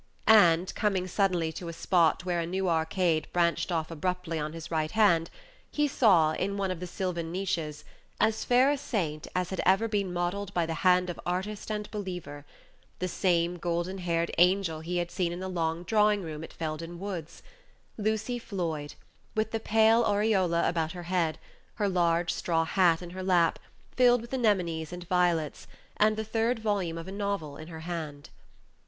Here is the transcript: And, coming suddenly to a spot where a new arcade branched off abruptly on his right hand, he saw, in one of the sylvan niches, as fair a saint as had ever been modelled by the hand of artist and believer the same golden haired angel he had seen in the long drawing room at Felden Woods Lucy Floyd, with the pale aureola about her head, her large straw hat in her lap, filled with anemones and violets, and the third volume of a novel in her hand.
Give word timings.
And, 0.25 0.73
coming 0.73 1.05
suddenly 1.05 1.51
to 1.51 1.67
a 1.67 1.73
spot 1.73 2.25
where 2.25 2.39
a 2.39 2.45
new 2.47 2.67
arcade 2.67 3.27
branched 3.31 3.71
off 3.71 3.91
abruptly 3.91 4.39
on 4.39 4.53
his 4.53 4.71
right 4.71 4.89
hand, 4.89 5.29
he 5.69 5.87
saw, 5.87 6.31
in 6.31 6.57
one 6.57 6.71
of 6.71 6.79
the 6.79 6.87
sylvan 6.87 7.31
niches, 7.31 7.83
as 8.19 8.43
fair 8.43 8.71
a 8.71 8.79
saint 8.79 9.27
as 9.35 9.51
had 9.51 9.61
ever 9.63 9.87
been 9.87 10.11
modelled 10.11 10.51
by 10.55 10.65
the 10.65 10.73
hand 10.81 11.11
of 11.11 11.19
artist 11.23 11.69
and 11.69 11.91
believer 11.91 12.47
the 12.97 13.07
same 13.07 13.57
golden 13.57 13.99
haired 13.99 14.31
angel 14.39 14.79
he 14.79 14.97
had 14.97 15.11
seen 15.11 15.31
in 15.31 15.39
the 15.39 15.47
long 15.47 15.83
drawing 15.83 16.23
room 16.23 16.43
at 16.43 16.51
Felden 16.51 16.97
Woods 16.99 17.43
Lucy 17.95 18.39
Floyd, 18.39 18.95
with 19.35 19.51
the 19.51 19.59
pale 19.59 20.03
aureola 20.03 20.67
about 20.67 20.93
her 20.93 21.03
head, 21.13 21.37
her 21.75 21.87
large 21.87 22.33
straw 22.33 22.65
hat 22.65 23.03
in 23.03 23.11
her 23.11 23.21
lap, 23.21 23.59
filled 23.95 24.21
with 24.21 24.33
anemones 24.33 24.91
and 24.91 25.07
violets, 25.07 25.67
and 25.97 26.17
the 26.17 26.25
third 26.25 26.57
volume 26.57 26.97
of 26.97 27.07
a 27.07 27.11
novel 27.11 27.55
in 27.55 27.67
her 27.67 27.81
hand. 27.81 28.31